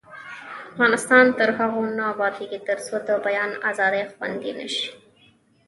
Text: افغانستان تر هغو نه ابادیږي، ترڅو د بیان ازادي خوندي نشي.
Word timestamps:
افغانستان 0.71 1.25
تر 1.39 1.49
هغو 1.57 1.81
نه 1.97 2.03
ابادیږي، 2.13 2.59
ترڅو 2.67 2.95
د 3.07 3.09
بیان 3.25 3.51
ازادي 3.71 4.03
خوندي 4.13 4.51
نشي. 4.59 4.87